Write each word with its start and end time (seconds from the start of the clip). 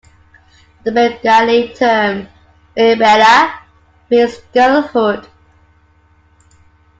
The 0.83 0.91
Bengali 0.91 1.75
term 1.75 2.27
"Meyebela" 2.75 3.53
means 4.09 4.35
"girlhood". 4.51 5.27